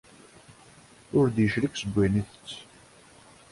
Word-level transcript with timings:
Ur 1.17 1.25
d-yeclig 1.35 1.73
seg 1.77 1.89
wayen 1.93 2.19
ay 2.19 2.19
ittett. 2.21 2.51